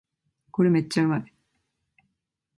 [0.49, 1.33] これめっちゃうまい